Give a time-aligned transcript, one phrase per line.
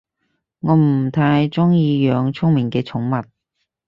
[0.61, 3.29] 我唔太鍾意養聰明嘅寵物